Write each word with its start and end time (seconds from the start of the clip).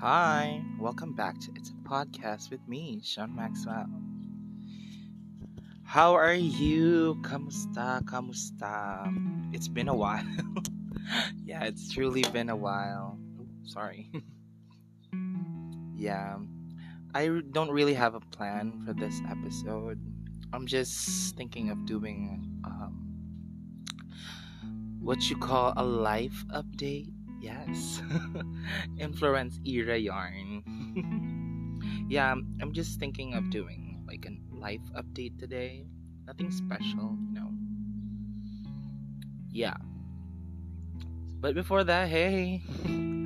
Hi, 0.00 0.62
welcome 0.78 1.12
back 1.12 1.40
to 1.40 1.50
It's 1.56 1.70
a 1.70 1.88
Podcast 1.88 2.52
with 2.52 2.60
me, 2.68 3.00
Sean 3.02 3.34
Maxwell. 3.34 3.88
How 5.82 6.14
are 6.14 6.34
you? 6.34 7.18
Kamusta? 7.22 8.04
Kamusta? 8.04 9.12
It's 9.52 9.66
been 9.66 9.88
a 9.88 9.94
while. 9.96 10.22
yeah, 11.44 11.64
it's 11.64 11.92
truly 11.92 12.22
been 12.32 12.48
a 12.48 12.54
while. 12.54 13.18
sorry. 13.64 14.08
yeah, 15.96 16.36
I 17.12 17.40
don't 17.50 17.72
really 17.72 17.94
have 17.94 18.14
a 18.14 18.20
plan 18.20 18.80
for 18.86 18.92
this 18.92 19.20
episode. 19.28 19.98
I'm 20.52 20.68
just 20.68 21.34
thinking 21.34 21.70
of 21.70 21.86
doing 21.86 22.46
um, 22.62 23.02
what 25.00 25.28
you 25.28 25.36
call 25.36 25.72
a 25.76 25.84
life 25.84 26.44
update 26.54 27.10
Yes. 27.40 28.02
Influence 28.98 29.60
era 29.64 29.96
yarn. 29.96 30.62
yeah, 32.08 32.32
I'm 32.32 32.72
just 32.72 32.98
thinking 32.98 33.34
of 33.34 33.50
doing 33.50 34.02
like 34.06 34.26
a 34.26 34.56
life 34.56 34.80
update 34.96 35.38
today. 35.38 35.86
Nothing 36.26 36.50
special, 36.50 37.16
you 37.20 37.34
know. 37.34 37.50
Yeah. 39.50 39.76
But 41.40 41.54
before 41.54 41.84
that, 41.84 42.08
hey, 42.08 42.62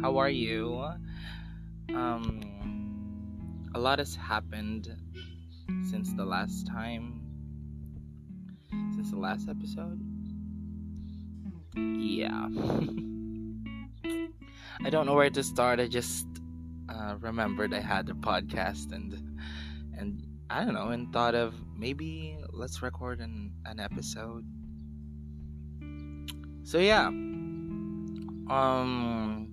how 0.02 0.18
are 0.18 0.28
you? 0.28 0.84
Um 1.94 2.48
a 3.74 3.78
lot 3.78 3.98
has 3.98 4.14
happened 4.14 4.94
since 5.88 6.12
the 6.12 6.24
last 6.24 6.66
time 6.66 7.22
since 8.94 9.10
the 9.10 9.18
last 9.18 9.48
episode. 9.48 10.00
Yeah. 11.74 12.48
I 14.84 14.90
don't 14.90 15.06
know 15.06 15.14
where 15.14 15.30
to 15.30 15.42
start. 15.44 15.78
I 15.78 15.86
just 15.86 16.26
uh, 16.88 17.14
remembered 17.20 17.72
I 17.72 17.80
had 17.80 18.08
a 18.08 18.14
podcast 18.14 18.92
and 18.92 19.14
and 19.96 20.26
I 20.50 20.64
don't 20.64 20.74
know 20.74 20.88
and 20.88 21.12
thought 21.12 21.36
of 21.36 21.54
maybe 21.76 22.36
let's 22.50 22.82
record 22.82 23.20
an 23.20 23.52
an 23.64 23.78
episode. 23.78 24.44
So 26.64 26.78
yeah, 26.78 27.06
um, 28.50 29.48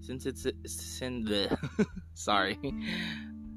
since 0.00 0.26
it's 0.26 0.46
since 0.66 1.30
sorry, 2.14 2.58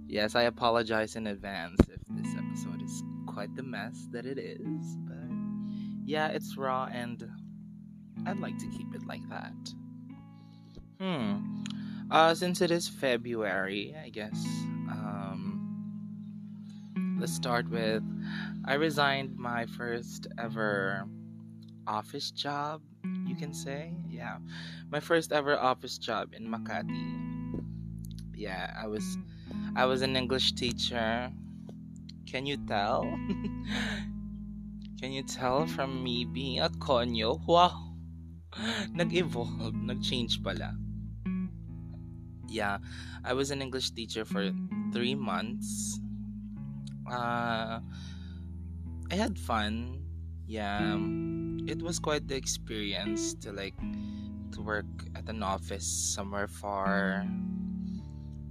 yes, 0.07 0.35
I 0.35 0.43
apologize 0.43 1.15
in 1.15 1.25
advance 1.27 1.79
if 1.89 2.01
this 2.09 2.35
episode 2.37 2.83
is 2.83 3.03
quite 3.25 3.55
the 3.55 3.63
mess 3.63 4.07
that 4.11 4.27
it 4.27 4.37
is, 4.37 4.95
but 5.07 5.29
yeah, 6.05 6.27
it's 6.27 6.55
raw 6.55 6.87
and 6.91 7.27
I'd 8.27 8.39
like 8.39 8.59
to 8.59 8.67
keep 8.67 8.93
it 8.93 9.07
like 9.07 9.27
that. 9.29 9.53
Hmm. 10.99 11.63
Uh, 12.11 12.35
since 12.35 12.61
it 12.61 12.69
is 12.69 12.87
February, 12.87 13.95
I 13.97 14.09
guess. 14.09 14.37
Um, 14.85 15.57
let's 17.19 17.33
start 17.33 17.69
with 17.69 18.03
I 18.65 18.75
resigned 18.75 19.35
my 19.37 19.65
first 19.65 20.27
ever 20.37 21.05
office 21.87 22.31
job, 22.31 22.81
you 23.25 23.35
can 23.35 23.53
say. 23.53 23.93
Yeah. 24.07 24.37
My 24.91 24.99
first 24.99 25.31
ever 25.31 25.57
office 25.57 25.97
job 25.97 26.33
in 26.33 26.47
Makati. 26.47 27.17
Yeah, 28.35 28.73
I 28.77 28.87
was 28.87 29.17
I 29.75 29.85
was 29.85 30.01
an 30.01 30.15
English 30.15 30.53
teacher. 30.53 31.31
Can 32.27 32.45
you 32.45 32.57
tell? 32.67 33.03
Can 35.01 35.11
you 35.11 35.23
tell 35.23 35.65
from 35.67 36.03
me 36.03 36.25
being 36.25 36.59
a 36.59 36.69
konyo? 36.69 37.41
Wow! 37.45 37.95
Nag-evolve, 38.93 39.73
nag-change 39.73 40.41
pala 40.41 40.77
yeah, 42.53 42.77
I 43.25 43.33
was 43.33 43.49
an 43.49 43.61
English 43.61 43.91
teacher 43.91 44.23
for 44.23 44.53
three 44.93 45.15
months. 45.15 45.99
Uh, 47.09 47.81
I 49.09 49.15
had 49.17 49.37
fun. 49.37 50.05
Yeah, 50.45 51.01
it 51.65 51.81
was 51.81 51.97
quite 51.97 52.27
the 52.27 52.37
experience 52.37 53.33
to 53.41 53.51
like 53.51 53.75
to 54.53 54.61
work 54.61 54.85
at 55.15 55.27
an 55.27 55.41
office 55.41 55.87
somewhere 55.87 56.47
far 56.47 57.25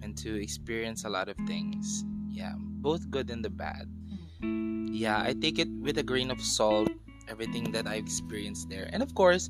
and 0.02 0.18
to 0.18 0.34
experience 0.42 1.04
a 1.04 1.08
lot 1.08 1.28
of 1.28 1.36
things. 1.46 2.04
Yeah, 2.28 2.58
both 2.58 3.08
good 3.08 3.30
and 3.30 3.44
the 3.44 3.54
bad. 3.54 3.86
Yeah, 4.90 5.22
I 5.22 5.32
take 5.32 5.60
it 5.60 5.70
with 5.78 5.98
a 5.98 6.02
grain 6.02 6.32
of 6.32 6.42
salt, 6.42 6.90
everything 7.28 7.70
that 7.70 7.86
I 7.86 8.02
experienced 8.02 8.68
there. 8.68 8.90
And 8.92 9.02
of 9.02 9.14
course, 9.14 9.48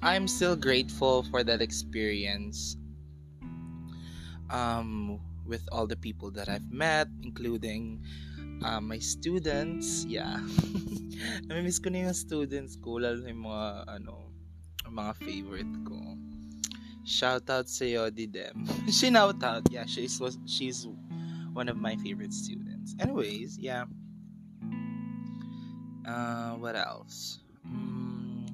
I'm 0.00 0.26
still 0.26 0.56
grateful 0.56 1.22
for 1.28 1.44
that 1.44 1.60
experience 1.60 2.76
um, 4.52 5.18
with 5.46 5.66
all 5.72 5.86
the 5.86 5.96
people 5.96 6.30
that 6.30 6.48
I've 6.48 6.70
met, 6.70 7.08
including 7.24 8.04
uh, 8.62 8.80
my 8.80 8.98
students. 8.98 10.04
Yeah. 10.04 10.38
Namimiss 11.48 11.82
ko 11.82 11.90
na 11.90 12.06
yung 12.06 12.14
students 12.14 12.76
ko, 12.76 13.02
lalo 13.02 13.26
yung 13.26 13.42
mga, 13.42 13.98
ano, 13.98 14.30
mga 14.86 15.12
favorite 15.24 15.74
ko. 15.88 15.98
Shout 17.02 17.50
out 17.50 17.66
sa 17.66 17.82
Yodi 17.82 18.30
Dem. 18.30 18.62
Shout 18.92 19.42
out. 19.42 19.66
Yeah, 19.72 19.88
she's 19.90 20.20
she's 20.46 20.86
one 21.50 21.66
of 21.66 21.76
my 21.76 21.96
favorite 21.98 22.32
students. 22.32 22.94
Anyways, 23.00 23.58
yeah. 23.58 23.90
Uh, 26.06 26.54
what 26.62 26.76
else? 26.76 27.42
Mm, 27.66 28.46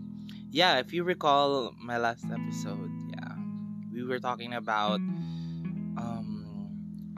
yeah, 0.50 0.78
if 0.80 0.92
you 0.92 1.04
recall 1.04 1.74
my 1.76 1.98
last 1.98 2.24
episode, 2.24 2.92
yeah, 3.12 3.36
we 3.92 4.04
were 4.04 4.20
talking 4.20 4.54
about 4.54 5.00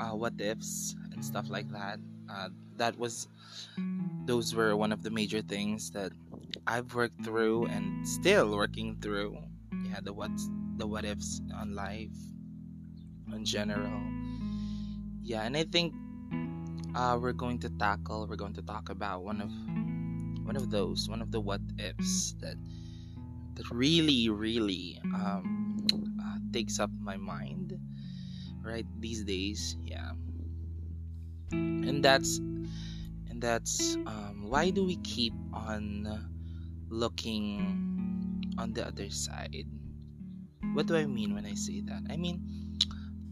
uh, 0.00 0.16
what 0.16 0.32
ifs 0.40 0.96
and 1.12 1.24
stuff 1.24 1.50
like 1.50 1.70
that. 1.70 2.00
Uh, 2.28 2.48
that 2.76 2.98
was 2.98 3.28
those 4.24 4.54
were 4.54 4.76
one 4.76 4.92
of 4.92 5.02
the 5.02 5.10
major 5.10 5.42
things 5.42 5.90
that 5.90 6.12
I've 6.66 6.94
worked 6.94 7.24
through 7.24 7.66
and 7.66 8.06
still 8.06 8.56
working 8.56 8.96
through. 9.00 9.36
Yeah, 9.90 10.00
the 10.02 10.12
what 10.12 10.30
the 10.78 10.86
what 10.86 11.04
ifs 11.04 11.40
on 11.54 11.74
life 11.74 12.16
in 13.32 13.44
general. 13.44 14.00
Yeah, 15.22 15.42
and 15.42 15.56
I 15.56 15.64
think 15.64 15.94
uh, 16.94 17.18
we're 17.20 17.36
going 17.36 17.58
to 17.60 17.70
tackle. 17.70 18.26
We're 18.26 18.40
going 18.40 18.54
to 18.54 18.62
talk 18.62 18.88
about 18.88 19.22
one 19.22 19.40
of 19.40 19.50
one 20.46 20.56
of 20.56 20.70
those, 20.70 21.08
one 21.08 21.22
of 21.22 21.30
the 21.30 21.40
what 21.40 21.60
ifs 21.78 22.34
that 22.40 22.56
that 23.54 23.70
really, 23.70 24.28
really 24.28 24.98
um, 25.14 25.76
uh, 26.22 26.38
takes 26.52 26.80
up 26.80 26.90
my 26.98 27.16
mind 27.16 27.78
right 28.62 28.86
these 29.00 29.24
days 29.24 29.76
yeah. 29.84 30.12
And 31.50 31.98
that's 32.04 32.38
and 33.26 33.42
that's 33.42 33.98
um, 34.06 34.46
why 34.46 34.70
do 34.70 34.86
we 34.86 34.96
keep 35.02 35.34
on 35.52 36.06
looking 36.88 37.58
on 38.58 38.72
the 38.72 38.86
other 38.86 39.10
side? 39.10 39.66
What 40.74 40.86
do 40.86 40.94
i 40.94 41.06
mean 41.06 41.34
when 41.34 41.46
i 41.46 41.54
say 41.58 41.82
that? 41.90 42.06
I 42.06 42.16
mean 42.16 42.44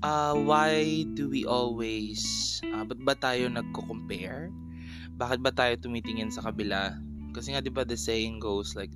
uh, 0.02 0.34
why 0.34 1.04
do 1.14 1.28
we 1.30 1.44
always 1.46 2.60
uh, 2.74 2.82
ba't 2.86 3.02
ba 3.02 3.14
tayo 3.14 3.50
nagko-compare? 3.50 4.50
Bakit 5.18 5.38
ba 5.42 5.50
tayo 5.50 5.74
tumitingin 5.78 6.30
sa 6.30 6.46
kabila? 6.46 6.94
Kasi 7.34 7.54
nga 7.54 7.62
'di 7.62 7.70
ba 7.70 7.86
the 7.86 7.98
saying 7.98 8.38
goes 8.42 8.74
like 8.74 8.94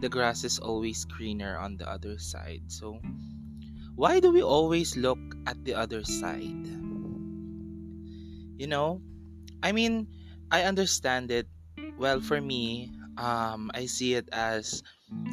the 0.00 0.08
grass 0.08 0.44
is 0.44 0.58
always 0.58 1.04
greener 1.04 1.56
on 1.56 1.76
the 1.76 1.86
other 1.88 2.18
side. 2.18 2.64
So 2.68 3.00
why 3.96 4.20
do 4.20 4.32
we 4.32 4.42
always 4.42 4.96
look 4.96 5.20
at 5.46 5.64
the 5.64 5.74
other 5.74 6.04
side? 6.04 6.66
You 8.56 8.66
know, 8.66 9.02
I 9.62 9.72
mean, 9.72 10.06
I 10.50 10.62
understand 10.64 11.30
it. 11.30 11.48
Well, 11.98 12.20
for 12.20 12.40
me, 12.40 12.90
um, 13.16 13.70
I 13.74 13.86
see 13.86 14.14
it 14.14 14.28
as 14.32 14.82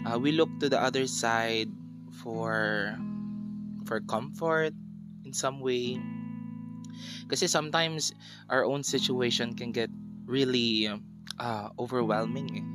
uh, 0.06 0.20
we 0.20 0.32
look 0.32 0.50
to 0.60 0.70
the 0.70 0.80
other 0.82 1.08
side 1.08 1.70
for 2.24 2.96
for 3.86 4.02
comfort 4.02 4.74
in 5.26 5.34
some 5.34 5.60
way. 5.62 6.00
Because 7.24 7.46
sometimes 7.52 8.12
our 8.50 8.66
own 8.66 8.84
situation 8.84 9.56
can 9.56 9.72
get 9.72 9.90
really 10.26 10.90
uh, 11.40 11.70
overwhelming, 11.80 12.66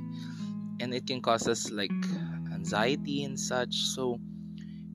and 0.81 0.94
it 0.94 1.06
can 1.06 1.20
cause 1.20 1.47
us 1.47 1.70
like 1.70 1.93
anxiety 2.55 3.25
and 3.25 3.38
such. 3.38 3.75
So 3.75 4.19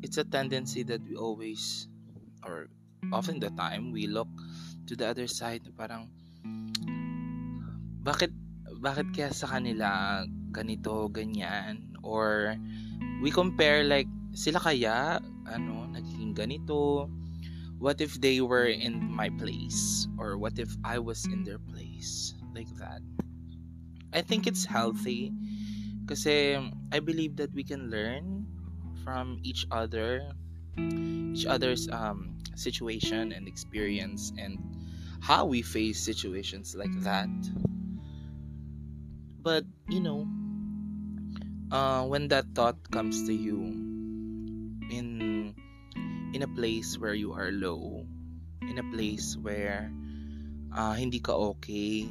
it's 0.01 0.17
a 0.17 0.23
tendency 0.23 0.83
that 0.83 1.01
we 1.03 1.15
always 1.15 1.87
or 2.45 2.67
often 3.11 3.39
the 3.39 3.49
time 3.55 3.91
we 3.91 4.07
look 4.07 4.29
to 4.87 4.95
the 4.95 5.07
other 5.07 5.27
side 5.27 5.61
parang 5.75 6.07
bakit 7.99 8.31
bakit 8.79 9.11
kaya 9.11 9.29
sa 9.35 9.59
kanila 9.59 10.23
ganito 10.55 11.11
ganyan? 11.11 11.91
Or 11.99 12.55
we 13.19 13.29
compare 13.29 13.83
like 13.83 14.07
sila 14.31 14.59
kaya 14.63 15.19
ano 15.45 15.89
naging 15.91 16.31
ganito? 16.31 17.11
What 17.79 18.03
if 18.03 18.19
they 18.19 18.43
were 18.43 18.67
in 18.67 18.99
my 18.99 19.31
place? 19.39 20.07
Or 20.19 20.35
what 20.39 20.59
if 20.59 20.71
I 20.83 20.99
was 20.99 21.23
in 21.27 21.43
their 21.43 21.59
place? 21.59 22.35
Like 22.55 22.71
that. 22.79 23.03
I 24.11 24.23
think 24.23 24.47
it's 24.47 24.65
healthy 24.65 25.31
kasi 26.09 26.57
I 26.89 26.99
believe 27.03 27.37
that 27.37 27.53
we 27.53 27.61
can 27.61 27.91
learn 27.91 28.38
from 29.03 29.39
each 29.43 29.65
other 29.71 30.31
each 31.33 31.45
other's 31.45 31.89
um, 31.89 32.35
situation 32.55 33.31
and 33.31 33.47
experience 33.47 34.31
and 34.37 34.59
how 35.19 35.45
we 35.45 35.61
face 35.61 35.99
situations 35.99 36.75
like 36.75 36.93
that. 37.03 37.29
But 39.41 39.63
you 39.87 39.99
know, 39.99 40.27
uh, 41.71 42.03
when 42.05 42.27
that 42.29 42.45
thought 42.55 42.77
comes 42.91 43.27
to 43.27 43.33
you 43.33 43.59
in 44.91 45.55
in 46.33 46.41
a 46.43 46.51
place 46.51 46.97
where 46.99 47.13
you 47.13 47.33
are 47.33 47.51
low, 47.51 48.05
in 48.61 48.77
a 48.77 48.85
place 48.91 49.37
where 49.39 49.91
uh, 50.75 50.93
hindi 50.93 51.19
ka 51.19 51.33
okay, 51.55 52.07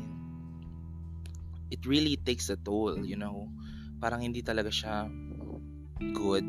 it 1.71 1.85
really 1.87 2.17
takes 2.17 2.51
a 2.51 2.57
toll, 2.57 3.05
you 3.05 3.17
know. 3.17 3.49
Parang 3.99 4.23
hindi 4.23 4.43
talaga 4.43 4.71
siya 4.71 5.11
good. 6.15 6.49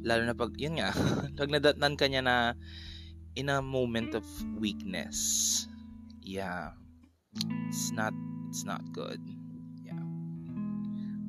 Lalo 0.00 0.22
na 0.24 0.34
pag, 0.34 0.56
yun 0.56 0.80
nga, 0.80 0.90
pag 1.38 1.50
nadatnan 1.52 1.98
ka 1.98 2.06
niya 2.08 2.24
na 2.24 2.54
in 3.36 3.48
a 3.48 3.62
moment 3.62 4.14
of 4.14 4.24
weakness. 4.58 5.66
Yeah. 6.22 6.72
It's 7.68 7.92
not, 7.92 8.14
it's 8.48 8.64
not 8.64 8.82
good. 8.90 9.20
Yeah. 9.82 10.02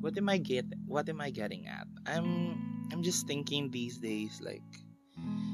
What 0.00 0.18
am 0.18 0.28
I 0.28 0.38
get, 0.38 0.66
what 0.86 1.08
am 1.08 1.20
I 1.20 1.30
getting 1.30 1.68
at? 1.68 1.86
I'm, 2.06 2.58
I'm 2.90 3.02
just 3.02 3.26
thinking 3.26 3.70
these 3.70 3.98
days, 3.98 4.40
like, 4.42 4.66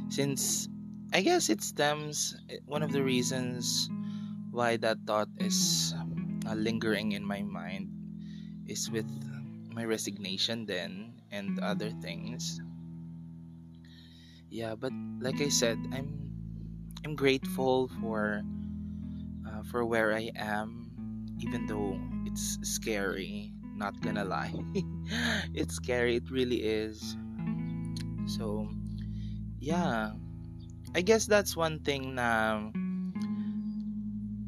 since 0.09 0.69
I 1.13 1.21
guess 1.21 1.49
it 1.49 1.63
stems, 1.63 2.37
one 2.67 2.83
of 2.83 2.93
the 2.93 3.03
reasons 3.03 3.89
why 4.51 4.77
that 4.77 4.99
thought 5.07 5.29
is 5.39 5.95
uh, 6.47 6.55
lingering 6.55 7.13
in 7.13 7.25
my 7.25 7.43
mind 7.43 7.89
is 8.67 8.91
with 8.91 9.09
my 9.73 9.85
resignation 9.85 10.67
then 10.67 11.18
and 11.31 11.59
other 11.61 11.91
things. 12.03 12.61
Yeah 14.51 14.75
but 14.75 14.93
like 15.21 15.41
i 15.45 15.49
said 15.53 15.77
i'm 15.93 16.09
i'm 17.05 17.15
grateful 17.15 17.89
for 18.01 18.41
uh, 19.47 19.63
for 19.69 19.85
where 19.85 20.15
i 20.15 20.31
am 20.37 20.89
even 21.39 21.67
though 21.67 22.01
it's 22.25 22.59
scary 22.63 23.53
not 23.79 23.95
gonna 24.03 24.25
lie. 24.25 24.51
It's 25.55 25.79
scary 25.79 26.17
it 26.19 26.31
really 26.35 26.67
is. 26.67 27.17
So 28.27 28.69
yeah 29.61 30.13
i 30.95 31.01
guess 31.03 31.27
that's 31.27 31.57
one 31.57 31.81
thing 31.81 32.15
now 32.15 32.73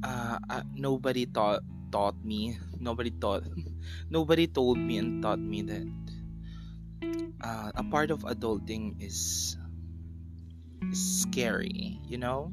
uh, 0.04 0.38
uh, 0.48 0.62
nobody 0.74 1.26
taught 1.26 1.62
taught 1.92 2.16
me. 2.24 2.58
Nobody 2.80 3.10
taught 3.12 3.44
nobody 4.08 4.46
told 4.48 4.78
me 4.80 4.96
and 4.96 5.20
taught 5.20 5.38
me 5.38 5.60
that 5.68 5.84
uh, 7.42 7.72
a 7.74 7.84
part 7.84 8.10
of 8.10 8.22
adulting 8.24 9.00
is, 9.02 9.56
is 10.90 11.24
scary 11.24 11.98
you 12.06 12.18
know? 12.18 12.52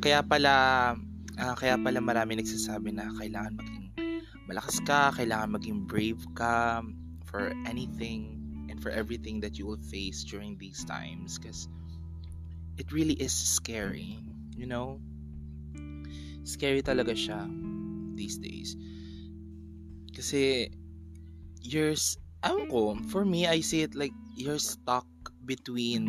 Kaya 0.00 0.24
pala 0.24 0.96
uh, 1.36 1.54
kaya 1.56 1.76
pala 1.76 2.00
marami 2.00 2.40
nagsasabi 2.40 2.96
na 2.96 3.12
kailangan 3.20 3.52
maging 3.60 3.84
malakas 4.48 4.80
ka 4.88 5.12
kailangan 5.12 5.60
maging 5.60 5.84
brave 5.84 6.20
ka 6.32 6.80
for 7.28 7.52
anything 7.68 8.40
and 8.72 8.80
for 8.80 8.88
everything 8.88 9.44
that 9.44 9.60
you 9.60 9.68
will 9.68 9.80
face 9.92 10.24
during 10.24 10.56
these 10.56 10.82
times 10.88 11.36
because 11.36 11.68
it 12.80 12.88
really 12.90 13.14
is 13.20 13.32
scary 13.32 14.24
you 14.60 14.68
know? 14.68 15.00
Scary 16.44 16.84
talaga 16.84 17.16
siya 17.16 17.48
these 18.12 18.36
days. 18.36 18.76
Kasi 20.12 20.68
you're 21.62 21.94
ko, 22.42 22.96
for 23.12 23.24
me 23.24 23.46
I 23.46 23.60
see 23.60 23.82
it 23.82 23.94
like 23.94 24.14
you're 24.34 24.58
stuck 24.58 25.06
between 25.44 26.08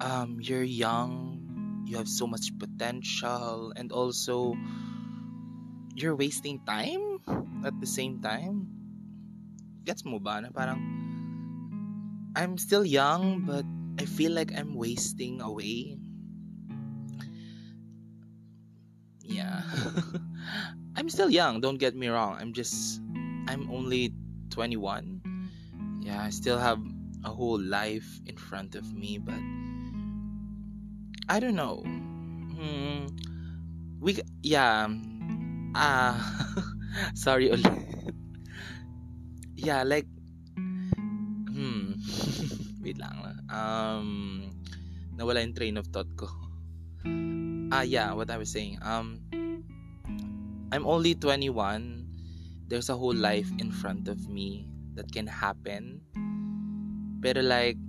um 0.00 0.38
you're 0.40 0.66
young, 0.66 1.40
you 1.86 1.96
have 1.96 2.08
so 2.08 2.26
much 2.26 2.52
potential 2.58 3.72
and 3.76 3.92
also 3.92 4.54
you're 5.94 6.16
wasting 6.16 6.60
time 6.66 7.20
at 7.64 7.78
the 7.80 7.86
same 7.86 8.20
time. 8.20 8.68
Gets 9.84 10.04
mo 10.04 10.18
ba? 10.18 10.40
Na 10.40 10.50
parang 10.52 10.80
I'm 12.36 12.58
still 12.58 12.84
young 12.84 13.46
but 13.46 13.64
I 14.00 14.04
feel 14.04 14.32
like 14.32 14.52
I'm 14.52 14.74
wasting 14.74 15.40
away. 15.40 15.96
Yeah. 19.24 19.62
I'm 20.96 21.08
still 21.08 21.30
young 21.30 21.60
don't 21.60 21.78
get 21.78 21.96
me 21.96 22.08
wrong. 22.08 22.36
I'm 22.36 22.52
just 22.52 23.03
i'm 23.48 23.68
only 23.70 24.12
21 24.50 25.20
yeah 26.00 26.22
i 26.22 26.30
still 26.30 26.58
have 26.58 26.78
a 27.24 27.30
whole 27.30 27.60
life 27.60 28.20
in 28.26 28.36
front 28.36 28.74
of 28.74 28.84
me 28.92 29.18
but 29.18 29.40
i 31.28 31.40
don't 31.40 31.56
know. 31.56 31.80
Hmm, 32.54 33.08
we 34.00 34.20
yeah 34.44 34.86
ah 35.74 36.14
uh, 36.14 36.62
sorry 37.16 37.50
yeah 39.56 39.82
like 39.82 40.06
hmm 41.50 41.96
wait 42.84 43.00
lang 43.00 43.16
um 43.48 44.08
nawala 45.16 45.40
yung 45.40 45.56
train 45.56 45.80
of 45.80 45.88
thought 45.88 46.10
ko. 46.18 46.28
Ah 47.72 47.82
yeah 47.82 48.12
what 48.12 48.28
i 48.30 48.36
was 48.36 48.52
saying 48.52 48.76
um 48.84 49.18
i'm 50.70 50.84
only 50.84 51.16
21 51.16 52.03
there's 52.68 52.88
a 52.88 52.96
whole 52.96 53.14
life 53.14 53.50
in 53.58 53.70
front 53.70 54.08
of 54.08 54.28
me 54.28 54.68
that 54.94 55.10
can 55.12 55.26
happen. 55.26 56.00
But 57.20 57.40
like 57.40 57.80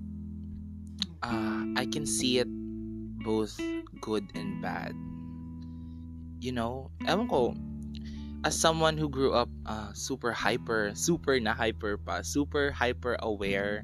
uh, 1.24 1.66
i 1.76 1.84
can 1.92 2.06
see 2.06 2.40
it 2.40 2.48
both 3.26 3.58
good 4.02 4.24
and 4.36 4.62
bad. 4.62 4.94
You 6.40 6.52
know 6.52 6.92
ewan 7.04 7.28
ko 7.28 7.56
as 8.46 8.54
someone 8.54 8.96
who 8.96 9.10
grew 9.10 9.34
up 9.34 9.50
uh, 9.66 9.90
super 9.98 10.32
hyper 10.32 10.94
super 10.94 11.40
na 11.42 11.58
hyper 11.58 11.98
pa 11.98 12.22
super 12.22 12.70
hyper 12.70 13.18
aware 13.20 13.84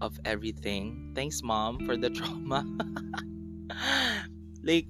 of 0.00 0.16
everything. 0.24 1.12
Thanks 1.14 1.42
mom 1.42 1.82
for 1.84 1.96
the 1.96 2.10
trauma. 2.16 2.62
Like 4.64 4.88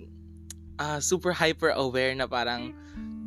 uh, 0.79 1.01
super 1.01 1.33
hyper 1.33 1.71
aware 1.73 2.15
na 2.15 2.29
parang 2.29 2.77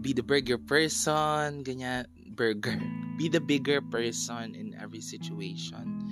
be 0.02 0.14
the 0.14 0.24
bigger 0.24 0.58
person, 0.58 1.64
ganyan, 1.64 2.06
burger. 2.36 2.78
Be 3.18 3.30
the 3.30 3.42
bigger 3.42 3.82
person 3.82 4.54
in 4.54 4.78
every 4.78 5.02
situation. 5.02 6.06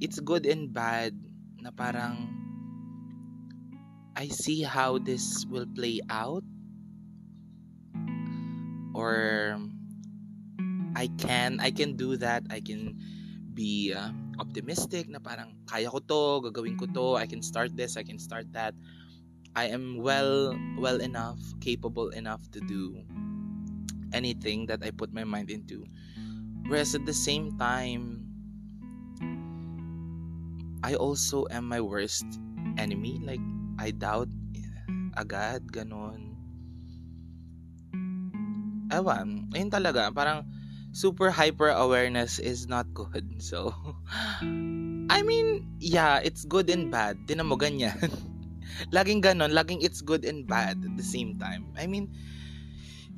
It's 0.00 0.18
good 0.20 0.46
and 0.46 0.72
bad 0.72 1.12
na 1.60 1.70
parang 1.70 2.28
I 4.16 4.28
see 4.28 4.62
how 4.62 4.98
this 4.98 5.44
will 5.50 5.66
play 5.66 6.00
out 6.08 6.44
or 8.94 9.58
I 10.94 11.10
can 11.18 11.58
I 11.60 11.74
can 11.74 11.98
do 11.98 12.16
that. 12.22 12.46
I 12.48 12.62
can 12.62 12.96
be 13.54 13.94
uh, 13.94 14.10
optimistic 14.38 15.10
na 15.10 15.18
parang 15.18 15.54
kaya 15.66 15.90
ko 15.90 15.98
to, 16.02 16.50
gagawin 16.50 16.78
ko 16.78 16.86
to, 16.90 17.06
I 17.18 17.26
can 17.26 17.42
start 17.42 17.74
this, 17.76 17.96
I 17.96 18.02
can 18.02 18.18
start 18.18 18.50
that. 18.54 18.74
I 19.54 19.70
am 19.70 20.02
well 20.02 20.50
well 20.82 20.98
enough, 20.98 21.38
capable 21.62 22.10
enough 22.10 22.42
to 22.50 22.60
do 22.60 23.06
anything 24.10 24.66
that 24.66 24.82
I 24.82 24.90
put 24.90 25.14
my 25.14 25.22
mind 25.22 25.50
into. 25.50 25.86
Whereas 26.66 26.94
at 26.94 27.06
the 27.06 27.14
same 27.14 27.54
time, 27.58 28.26
I 30.82 30.98
also 30.98 31.46
am 31.50 31.70
my 31.70 31.80
worst 31.80 32.26
enemy. 32.78 33.22
Like, 33.22 33.42
I 33.78 33.94
doubt 33.94 34.28
agad, 35.14 35.70
ganon. 35.70 36.34
Ewan, 38.90 39.50
ayun 39.54 39.70
talaga, 39.70 40.10
parang 40.10 40.46
super 40.90 41.30
hyper 41.30 41.70
awareness 41.70 42.38
is 42.42 42.66
not 42.66 42.90
good. 42.90 43.26
So, 43.44 43.76
I 45.12 45.20
mean, 45.22 45.78
yeah, 45.78 46.18
it's 46.24 46.42
good 46.48 46.70
and 46.72 46.90
bad. 46.90 47.22
Tinan 47.28 47.46
mo 47.46 47.60
ganyan. 47.60 48.10
laging 48.92 49.22
ganon, 49.22 49.52
laging 49.52 49.82
it's 49.82 50.00
good 50.00 50.24
and 50.24 50.46
bad 50.46 50.82
at 50.84 50.96
the 50.96 51.02
same 51.02 51.38
time. 51.38 51.66
I 51.78 51.86
mean, 51.86 52.12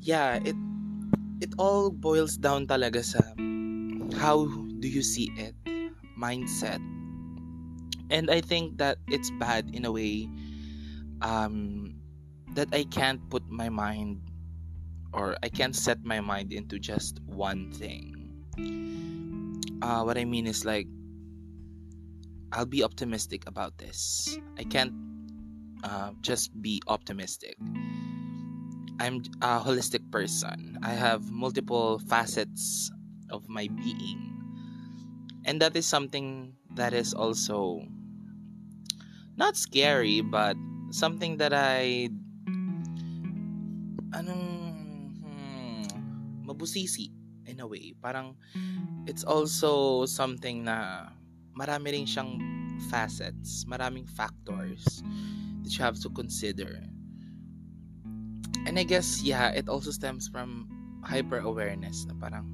yeah, 0.00 0.38
it 0.44 0.56
it 1.40 1.52
all 1.58 1.90
boils 1.90 2.36
down 2.36 2.66
talaga 2.66 3.04
sa 3.04 3.20
how 4.16 4.46
do 4.80 4.88
you 4.88 5.02
see 5.02 5.30
it, 5.36 5.54
mindset. 6.18 6.80
And 8.08 8.30
I 8.30 8.40
think 8.40 8.78
that 8.78 8.98
it's 9.10 9.30
bad 9.42 9.70
in 9.74 9.84
a 9.84 9.90
way 9.90 10.30
um 11.20 11.96
that 12.54 12.70
I 12.72 12.84
can't 12.84 13.20
put 13.28 13.42
my 13.50 13.68
mind 13.68 14.22
or 15.12 15.36
I 15.42 15.48
can't 15.48 15.74
set 15.74 16.04
my 16.04 16.20
mind 16.20 16.52
into 16.52 16.78
just 16.78 17.20
one 17.26 17.72
thing. 17.72 18.14
Uh, 19.82 20.02
what 20.02 20.16
I 20.16 20.24
mean 20.24 20.46
is 20.46 20.64
like 20.64 20.86
I'll 22.52 22.68
be 22.68 22.84
optimistic 22.84 23.44
about 23.46 23.76
this. 23.78 24.38
I 24.56 24.64
can't 24.64 24.94
uh, 25.86 26.10
just 26.20 26.50
be 26.60 26.82
optimistic. 26.90 27.54
I'm 28.98 29.22
a 29.40 29.62
holistic 29.62 30.02
person. 30.10 30.78
I 30.82 30.98
have 30.98 31.30
multiple 31.30 32.02
facets 32.10 32.90
of 33.30 33.48
my 33.48 33.68
being. 33.68 34.34
And 35.44 35.62
that 35.62 35.76
is 35.76 35.86
something 35.86 36.54
that 36.74 36.92
is 36.92 37.14
also 37.14 37.86
not 39.36 39.56
scary, 39.56 40.22
but 40.22 40.56
something 40.90 41.36
that 41.38 41.52
I 41.52 42.10
anong 44.10 44.42
hmm, 45.22 45.86
mabusisi 46.48 47.12
in 47.46 47.60
a 47.60 47.66
way. 47.68 47.94
Parang 48.02 48.34
it's 49.06 49.22
also 49.22 50.02
something 50.08 50.66
na 50.66 51.12
marami 51.54 51.94
rin 51.94 52.08
siyang 52.08 52.42
facets, 52.90 53.62
maraming 53.68 54.08
factors 54.08 55.04
that 55.66 55.74
you 55.74 55.82
have 55.82 55.98
to 55.98 56.08
consider. 56.14 56.78
And 58.66 58.78
I 58.78 58.86
guess, 58.86 59.22
yeah, 59.22 59.50
it 59.50 59.66
also 59.66 59.90
stems 59.90 60.30
from 60.30 60.70
hyper 61.02 61.38
awareness 61.38 62.06
parang 62.18 62.50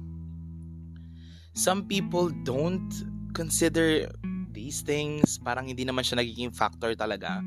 some 1.53 1.85
people 1.85 2.29
don't 2.45 2.89
consider 3.33 4.09
these 4.53 4.81
things. 4.81 5.37
Parang 5.41 5.69
hindi 5.69 5.85
naman 5.85 6.01
siya 6.01 6.21
nagiging 6.21 6.53
factor 6.53 6.93
talaga. 6.97 7.41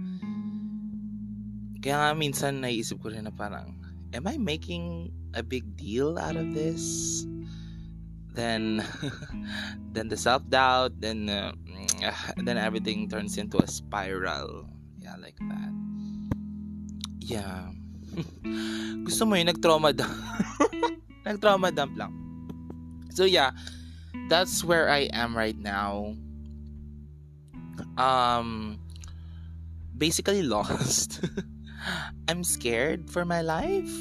Kaya 1.82 1.94
nga 2.02 2.10
minsan 2.14 2.62
naiisip 2.62 3.02
ko 3.02 3.10
rin 3.10 3.26
na 3.26 3.34
parang, 3.34 3.78
am 4.14 4.26
I 4.26 4.38
making 4.38 5.10
a 5.34 5.42
big 5.42 5.78
deal 5.78 6.18
out 6.18 6.34
of 6.34 6.54
this? 6.54 7.22
Then, 8.34 8.82
then 9.94 10.10
the 10.10 10.18
self-doubt, 10.18 10.98
then, 10.98 11.30
uh, 11.30 11.54
then 12.42 12.58
everything 12.58 13.06
turns 13.06 13.38
into 13.38 13.58
a 13.58 13.66
spiral. 13.70 14.75
Yeah, 15.06 15.14
like 15.22 15.38
that. 15.38 15.72
Yeah. 17.22 17.70
Gusto 19.06 19.22
mo 19.22 19.38
yun, 19.38 19.46
nag-trauma 19.46 19.94
dump. 19.94 20.10
nag-trauma 21.26 21.70
dump 21.70 21.94
lang. 21.94 22.10
So 23.14 23.22
yeah, 23.22 23.54
that's 24.26 24.66
where 24.66 24.90
I 24.90 25.06
am 25.14 25.38
right 25.38 25.54
now. 25.54 26.18
Um, 27.94 28.82
basically 29.94 30.42
lost. 30.42 31.22
I'm 32.26 32.42
scared 32.42 33.06
for 33.06 33.22
my 33.22 33.46
life? 33.46 33.94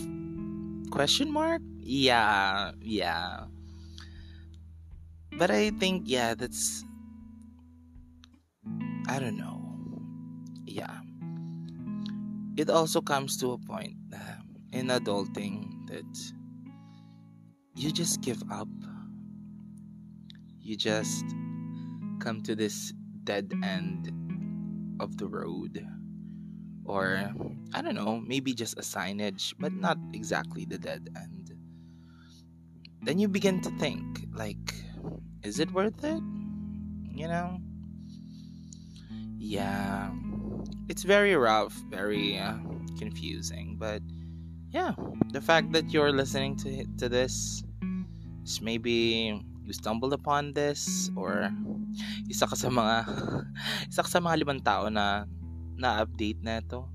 Question 0.90 1.30
mark? 1.30 1.62
Yeah, 1.86 2.74
yeah. 2.82 3.46
But 5.38 5.54
I 5.54 5.70
think 5.70 6.10
yeah, 6.10 6.34
that's 6.34 6.82
I 9.06 9.22
don't 9.22 9.38
know. 9.38 9.65
Yeah. 10.76 11.00
It 12.58 12.70
also 12.70 13.00
comes 13.00 13.38
to 13.38 13.54
a 13.54 13.58
point 13.58 13.96
uh, 14.14 14.44
in 14.74 14.88
adulting 14.88 15.88
that 15.88 16.34
you 17.76 17.92
just 17.92 18.20
give 18.20 18.44
up. 18.52 18.68
You 20.60 20.76
just 20.76 21.24
come 22.20 22.44
to 22.44 22.58
this 22.58 22.92
dead 23.24 23.54
end 23.64 24.12
of 25.00 25.16
the 25.16 25.28
road 25.28 25.80
or 26.84 27.32
I 27.74 27.82
don't 27.82 27.96
know, 27.96 28.20
maybe 28.20 28.54
just 28.54 28.78
a 28.78 28.82
signage, 28.82 29.54
but 29.58 29.72
not 29.72 29.98
exactly 30.12 30.66
the 30.66 30.78
dead 30.78 31.08
end. 31.16 31.56
Then 33.02 33.18
you 33.18 33.30
begin 33.30 33.62
to 33.62 33.70
think, 33.80 34.28
like, 34.34 34.76
is 35.42 35.60
it 35.60 35.72
worth 35.72 36.04
it? 36.04 36.22
You 37.16 37.30
know? 37.30 37.62
Yeah, 39.38 40.12
it's 40.88 41.04
very 41.04 41.36
rough, 41.36 41.74
very 41.90 42.38
uh, 42.38 42.58
confusing, 42.98 43.78
but 43.80 44.02
yeah, 44.72 44.94
the 45.32 45.42
fact 45.42 45.72
that 45.72 45.92
you're 45.92 46.12
listening 46.12 46.56
to 46.64 46.86
to 47.00 47.10
this, 47.10 47.64
is 48.44 48.62
maybe 48.62 49.34
you 49.66 49.74
stumbled 49.74 50.14
upon 50.14 50.54
this 50.54 51.10
or 51.18 51.50
isa 52.30 52.46
ka 52.46 52.54
sa 52.54 52.70
mga 52.70 52.96
isa 53.92 54.02
ka 54.06 54.10
sa 54.10 54.22
mga 54.22 54.46
limang 54.46 54.62
tao 54.62 54.92
na 54.92 55.26
na-update 55.76 56.40
na 56.44 56.62
ito. 56.62 56.88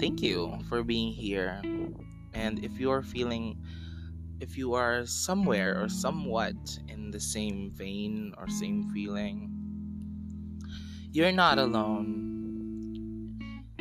Thank 0.00 0.22
you 0.22 0.56
for 0.68 0.84
being 0.84 1.12
here. 1.12 1.60
And 2.32 2.60
if 2.64 2.78
you 2.80 2.92
are 2.92 3.02
feeling 3.02 3.60
if 4.40 4.56
you 4.56 4.76
are 4.76 5.08
somewhere 5.08 5.80
or 5.80 5.88
somewhat 5.88 6.56
in 6.88 7.10
the 7.10 7.20
same 7.20 7.72
vein 7.72 8.36
or 8.36 8.48
same 8.48 8.92
feeling, 8.92 9.48
you're 11.12 11.32
not 11.32 11.58
alone. 11.58 12.25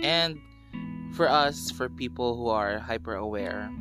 And 0.01 0.39
for 1.13 1.29
us, 1.29 1.71
for 1.71 1.89
people 1.89 2.35
who 2.35 2.49
are 2.49 2.79
hyper 2.79 3.15
aware, 3.15 3.71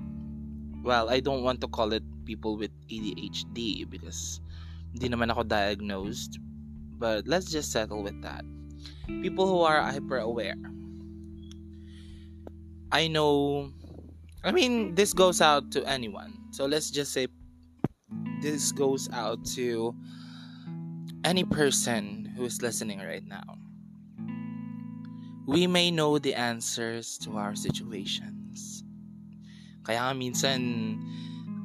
well, 0.83 1.09
I 1.11 1.21
don't 1.21 1.43
want 1.43 1.61
to 1.63 1.69
call 1.69 1.93
it 1.93 2.03
people 2.25 2.57
with 2.57 2.71
ADHD 2.89 3.89
because 3.89 4.41
hindi 4.93 5.09
naman 5.09 5.31
ako 5.31 5.43
diagnosed. 5.45 6.39
But 6.99 7.27
let's 7.27 7.51
just 7.51 7.73
settle 7.73 8.03
with 8.03 8.21
that 8.23 8.45
people 9.07 9.47
who 9.47 9.61
are 9.61 9.83
hyper 9.83 10.19
aware. 10.19 10.57
I 12.93 13.09
know, 13.09 13.71
I 14.45 14.53
mean, 14.53 14.95
this 14.95 15.13
goes 15.13 15.41
out 15.41 15.71
to 15.73 15.85
anyone. 15.85 16.33
So 16.51 16.67
let's 16.67 16.91
just 16.91 17.13
say 17.13 17.27
this 18.41 18.73
goes 18.73 19.09
out 19.13 19.45
to 19.57 19.95
any 21.25 21.45
person 21.45 22.33
who's 22.37 22.63
listening 22.63 23.01
right 23.01 23.25
now. 23.25 23.43
We 25.45 25.69
may 25.69 25.93
know 25.93 26.17
the 26.17 26.33
answers 26.33 27.21
to 27.29 27.37
our 27.37 27.53
situations. 27.53 28.85
Kaya 29.85 30.09
nga 30.09 30.15
minsan, 30.17 30.61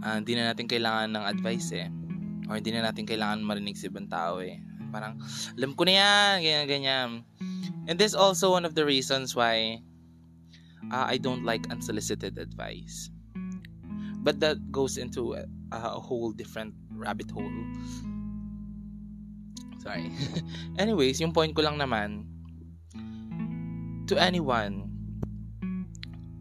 hindi 0.04 0.32
uh, 0.36 0.38
na 0.40 0.52
natin 0.52 0.68
kailangan 0.68 1.16
ng 1.16 1.24
advice 1.24 1.72
eh. 1.72 1.88
Or 2.52 2.60
hindi 2.60 2.76
na 2.76 2.92
natin 2.92 3.08
kailangan 3.08 3.40
marinig 3.40 3.80
sa 3.80 3.88
ibang 3.88 4.12
tao 4.12 4.44
eh. 4.44 4.60
Parang, 4.92 5.16
alam 5.56 5.72
ko 5.80 5.88
na 5.88 5.94
yan, 5.96 6.34
ganyan, 6.44 6.66
ganyan. 6.68 7.10
And 7.88 7.96
this 7.96 8.12
also 8.12 8.52
one 8.52 8.68
of 8.68 8.76
the 8.76 8.84
reasons 8.84 9.32
why 9.32 9.80
uh, 10.92 11.06
I 11.08 11.16
don't 11.16 11.48
like 11.48 11.72
unsolicited 11.72 12.38
advice. 12.38 13.10
But 14.20 14.44
that 14.44 14.60
goes 14.72 15.00
into 15.00 15.40
a, 15.40 15.48
a 15.72 16.00
whole 16.00 16.36
different 16.36 16.76
rabbit 16.92 17.32
hole. 17.32 17.48
Sorry. 19.80 20.12
Anyways, 20.82 21.24
yung 21.24 21.32
point 21.32 21.56
ko 21.56 21.64
lang 21.64 21.80
naman, 21.80 22.28
to 24.10 24.18
anyone, 24.18 24.90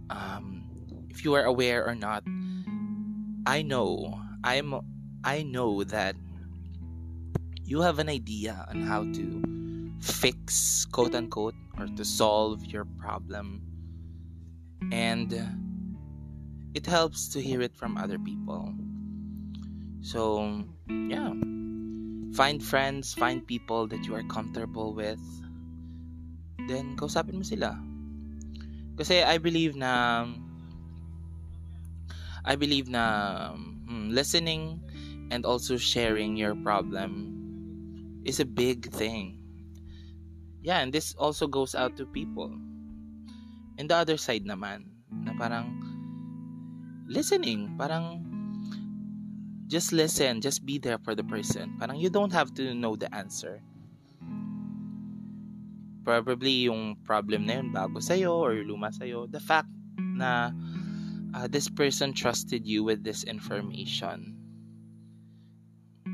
um, 0.08 0.64
if 1.10 1.22
you 1.22 1.34
are 1.34 1.44
aware 1.44 1.86
or 1.86 1.94
not, 1.94 2.24
I 3.44 3.60
know, 3.60 4.18
I'm, 4.42 4.72
I 5.22 5.42
know 5.42 5.84
that 5.84 6.16
you 7.64 7.82
have 7.82 7.98
an 7.98 8.08
idea 8.08 8.64
on 8.70 8.80
how 8.80 9.02
to 9.04 9.92
fix, 10.00 10.86
quote 10.86 11.14
unquote, 11.14 11.54
or 11.76 11.86
to 11.88 12.04
solve 12.06 12.64
your 12.64 12.86
problem. 12.98 13.60
And 14.90 15.30
it 16.72 16.86
helps 16.86 17.28
to 17.36 17.42
hear 17.42 17.60
it 17.60 17.76
from 17.76 17.98
other 17.98 18.18
people. 18.18 18.72
So, 20.00 20.64
yeah. 20.88 21.34
Find 22.32 22.62
friends, 22.62 23.12
find 23.12 23.46
people 23.46 23.88
that 23.88 24.06
you 24.06 24.14
are 24.14 24.22
comfortable 24.22 24.94
with. 24.94 25.20
Then, 26.66 26.98
kausapin 26.98 27.38
mo 27.38 27.46
sila. 27.46 27.78
Kasi 28.98 29.22
I 29.22 29.38
believe 29.38 29.78
na 29.78 30.26
I 32.42 32.56
believe 32.56 32.90
na 32.90 33.52
hmm, 33.54 34.10
listening 34.10 34.82
and 35.30 35.44
also 35.44 35.76
sharing 35.76 36.34
your 36.34 36.56
problem 36.56 37.36
is 38.24 38.40
a 38.40 38.48
big 38.48 38.90
thing. 38.90 39.38
Yeah, 40.62 40.80
and 40.80 40.92
this 40.92 41.14
also 41.14 41.46
goes 41.46 41.74
out 41.74 41.96
to 41.96 42.06
people. 42.06 42.50
And 43.78 43.86
the 43.86 43.94
other 43.94 44.16
side 44.16 44.42
naman, 44.42 44.90
na 45.12 45.32
parang 45.38 45.70
listening, 47.06 47.78
parang 47.78 48.26
just 49.68 49.92
listen, 49.92 50.40
just 50.40 50.64
be 50.66 50.78
there 50.78 50.98
for 50.98 51.14
the 51.14 51.24
person. 51.24 51.76
Parang 51.78 52.00
you 52.00 52.10
don't 52.10 52.32
have 52.32 52.52
to 52.56 52.74
know 52.74 52.96
the 52.96 53.12
answer. 53.14 53.62
Probably 56.08 56.72
yung 56.72 56.96
problem 57.04 57.44
na 57.44 57.60
yun 57.60 57.68
bago 57.68 58.00
sa'yo 58.00 58.32
or 58.32 58.64
luma 58.64 58.88
sa'yo. 58.88 59.28
The 59.28 59.44
fact 59.44 59.68
na 60.00 60.56
uh, 61.36 61.44
this 61.52 61.68
person 61.68 62.16
trusted 62.16 62.64
you 62.64 62.80
with 62.80 63.04
this 63.04 63.28
information. 63.28 64.40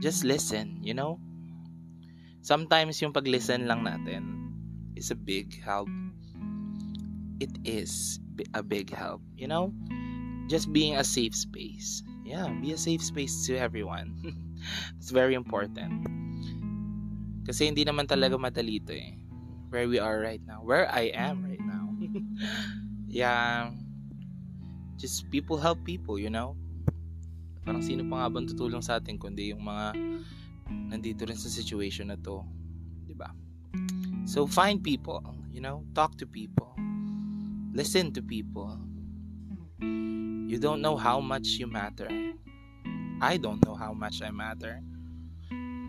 Just 0.03 0.27
listen, 0.27 0.83
you 0.83 0.99
know? 0.99 1.23
sometimes 2.45 3.01
yung 3.01 3.17
pag-listen 3.17 3.65
lang 3.65 3.89
natin 3.89 4.53
is 4.95 5.09
a 5.09 5.17
big 5.17 5.57
help. 5.65 5.89
It 7.41 7.51
is 7.65 8.21
a 8.53 8.63
big 8.63 8.93
help, 8.93 9.25
you 9.35 9.49
know? 9.49 9.73
Just 10.47 10.71
being 10.71 11.01
a 11.01 11.03
safe 11.03 11.33
space. 11.33 12.05
Yeah, 12.23 12.53
be 12.61 12.77
a 12.77 12.79
safe 12.79 13.01
space 13.01 13.49
to 13.49 13.57
everyone. 13.57 14.13
It's 15.01 15.11
very 15.13 15.35
important. 15.35 16.05
Kasi 17.49 17.69
hindi 17.69 17.85
naman 17.85 18.09
talaga 18.09 18.37
madali 18.37 18.81
ito 18.81 18.93
eh. 18.93 19.24
Where 19.75 19.91
we 19.91 19.99
are 19.99 20.23
right 20.23 20.39
now. 20.47 20.63
Where 20.63 20.87
I 20.87 21.11
am 21.11 21.43
right 21.43 21.59
now. 21.59 21.91
yeah. 23.11 23.75
Just 24.95 25.27
people 25.35 25.59
help 25.59 25.83
people, 25.83 26.15
you 26.15 26.31
know? 26.31 26.55
Parang 27.67 27.83
sino 27.83 28.07
pa 28.07 28.23
nga 28.23 28.29
bang 28.31 28.47
tutulong 28.47 28.87
sa 28.87 29.03
atin 29.03 29.19
kundi 29.19 29.51
yung 29.51 29.67
mga 29.67 29.99
nandito 30.71 31.27
rin 31.27 31.35
sa 31.35 31.51
situation 31.51 32.15
na 32.15 32.19
to. 32.23 32.47
Di 33.03 33.19
ba? 33.19 33.35
So 34.31 34.47
find 34.47 34.79
people, 34.79 35.27
you 35.51 35.59
know, 35.59 35.83
talk 35.91 36.15
to 36.23 36.27
people. 36.31 36.71
Listen 37.75 38.15
to 38.15 38.23
people. 38.23 38.79
You 40.47 40.63
don't 40.63 40.87
know 40.87 40.95
how 40.95 41.19
much 41.19 41.59
you 41.59 41.67
matter. 41.67 42.07
I 43.19 43.43
don't 43.43 43.59
know 43.67 43.75
how 43.75 43.91
much 43.91 44.23
I 44.23 44.31
matter. 44.31 44.79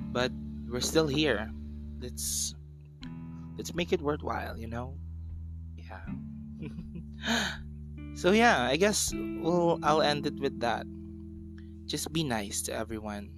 But 0.09 0.33
we're 0.65 0.81
still 0.81 1.05
here. 1.05 1.53
Let's 2.01 2.57
let's 3.57 3.73
make 3.73 3.93
it 3.93 4.01
worthwhile, 4.01 4.57
you 4.57 4.67
know? 4.67 4.97
Yeah. 5.75 6.01
so 8.15 8.31
yeah, 8.31 8.63
I 8.63 8.75
guess 8.75 9.13
we'll 9.13 9.79
I'll 9.83 10.01
end 10.01 10.25
it 10.25 10.39
with 10.39 10.59
that. 10.61 10.85
Just 11.85 12.11
be 12.11 12.23
nice 12.23 12.61
to 12.63 12.73
everyone. 12.73 13.29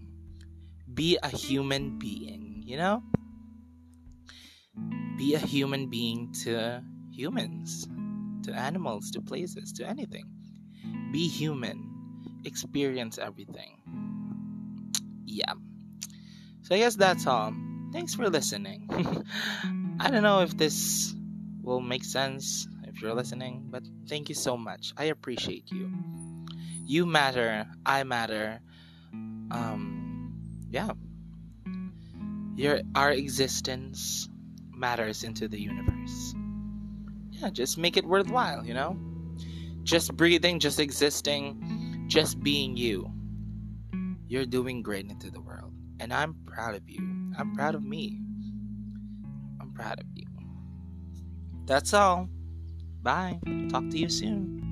Be 0.93 1.17
a 1.21 1.29
human 1.29 1.99
being, 1.99 2.63
you 2.65 2.77
know? 2.77 3.03
Be 5.17 5.35
a 5.35 5.39
human 5.39 5.89
being 5.89 6.31
to 6.43 6.81
humans, 7.11 7.87
to 8.43 8.53
animals, 8.53 9.11
to 9.11 9.21
places, 9.21 9.73
to 9.73 9.87
anything. 9.87 10.25
Be 11.11 11.27
human. 11.27 11.83
Experience 12.45 13.17
everything. 13.17 13.81
Yeah. 15.25 15.53
So 16.61 16.75
I 16.75 16.79
guess 16.79 16.95
that's 16.95 17.25
all. 17.27 17.53
Thanks 17.91 18.13
for 18.13 18.29
listening. 18.29 18.87
I 19.99 20.11
don't 20.11 20.23
know 20.23 20.41
if 20.41 20.55
this 20.55 21.15
will 21.61 21.81
make 21.81 22.03
sense 22.03 22.67
if 22.83 23.01
you're 23.01 23.13
listening, 23.13 23.67
but 23.69 23.83
thank 24.07 24.29
you 24.29 24.35
so 24.35 24.55
much. 24.55 24.93
I 24.95 25.05
appreciate 25.05 25.71
you. 25.71 25.91
You 26.85 27.05
matter. 27.05 27.65
I 27.85 28.03
matter. 28.03 28.59
Um, 29.51 30.33
yeah. 30.69 30.91
Your 32.55 32.81
our 32.95 33.11
existence 33.11 34.29
matters 34.71 35.23
into 35.23 35.47
the 35.47 35.59
universe. 35.59 36.33
Yeah, 37.31 37.49
just 37.49 37.77
make 37.77 37.97
it 37.97 38.05
worthwhile, 38.05 38.65
you 38.65 38.73
know? 38.73 38.97
Just 39.83 40.15
breathing, 40.15 40.59
just 40.59 40.79
existing, 40.79 42.05
just 42.07 42.39
being 42.41 42.77
you. 42.77 43.11
You're 44.27 44.45
doing 44.45 44.81
great 44.81 45.09
into 45.09 45.31
the 45.31 45.41
world. 45.41 45.73
And 45.99 46.13
I'm 46.13 46.35
proud 46.45 46.75
of 46.75 46.87
you. 46.87 47.33
I'm 47.37 47.55
proud 47.55 47.75
of 47.75 47.83
me. 47.83 48.19
Proud 49.77 49.99
of 49.99 50.07
you. 50.15 50.25
That's 51.65 51.93
all. 51.93 52.27
Bye. 53.03 53.39
Talk 53.69 53.89
to 53.91 53.97
you 53.97 54.09
soon. 54.09 54.66